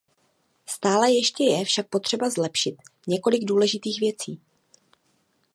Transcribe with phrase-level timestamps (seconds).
[0.65, 2.75] Stále ještě je však potřeba zlepšit
[3.07, 4.41] několik důležitých věcí.